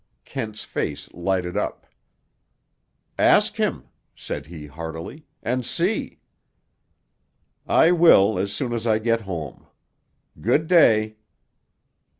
Kent's 0.25 0.63
face 0.63 1.13
lighted 1.13 1.55
up. 1.55 1.85
"Ask 3.19 3.57
him," 3.57 3.87
said 4.15 4.47
he 4.47 4.65
heartily, 4.65 5.27
"and 5.43 5.63
see!" 5.63 6.17
"I 7.67 7.91
will, 7.91 8.39
as 8.39 8.51
soon 8.51 8.73
as 8.73 8.87
I 8.87 8.97
get 8.97 9.21
home. 9.21 9.67
Good 10.41 10.65
day." 10.65 11.17